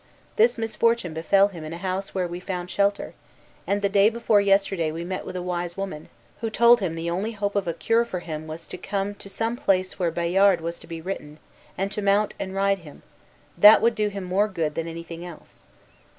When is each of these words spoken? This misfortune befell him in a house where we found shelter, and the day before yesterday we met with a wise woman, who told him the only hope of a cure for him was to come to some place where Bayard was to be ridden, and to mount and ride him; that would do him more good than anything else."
This 0.35 0.57
misfortune 0.57 1.13
befell 1.13 1.49
him 1.49 1.63
in 1.63 1.73
a 1.73 1.77
house 1.77 2.15
where 2.15 2.27
we 2.27 2.39
found 2.39 2.71
shelter, 2.71 3.13
and 3.67 3.83
the 3.83 3.87
day 3.87 4.09
before 4.09 4.41
yesterday 4.41 4.91
we 4.91 5.03
met 5.03 5.27
with 5.27 5.35
a 5.35 5.43
wise 5.43 5.77
woman, 5.77 6.09
who 6.39 6.49
told 6.49 6.79
him 6.79 6.95
the 6.95 7.07
only 7.11 7.33
hope 7.33 7.55
of 7.55 7.67
a 7.67 7.73
cure 7.75 8.03
for 8.03 8.17
him 8.21 8.47
was 8.47 8.67
to 8.69 8.79
come 8.79 9.13
to 9.13 9.29
some 9.29 9.55
place 9.55 9.99
where 9.99 10.09
Bayard 10.09 10.59
was 10.59 10.79
to 10.79 10.87
be 10.87 11.01
ridden, 11.01 11.37
and 11.77 11.91
to 11.91 12.01
mount 12.01 12.33
and 12.39 12.55
ride 12.55 12.79
him; 12.79 13.03
that 13.55 13.79
would 13.79 13.93
do 13.93 14.07
him 14.07 14.23
more 14.23 14.47
good 14.47 14.73
than 14.73 14.87
anything 14.87 15.23
else." 15.23 15.61